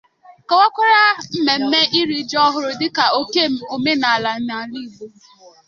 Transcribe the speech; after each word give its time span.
kọwàrà 0.49 1.03
mmemme 1.37 1.79
iri 1.99 2.17
ji 2.29 2.37
ọhụrụ 2.47 2.69
dịka 2.79 3.05
oke 3.19 3.43
omenala 3.73 4.31
n'ala 4.45 4.77
Igbo 4.85 5.05